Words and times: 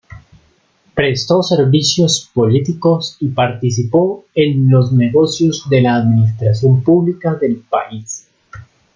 Prestó 0.95 1.43
servicios 1.43 2.31
políticos 2.33 3.17
y 3.19 3.27
participó 3.29 4.25
en 4.33 4.67
los 4.71 4.91
negocios 4.91 5.69
de 5.69 5.79
la 5.81 5.97
administración 5.97 6.81
pública 6.81 7.35
del 7.35 7.57
país. 7.59 8.27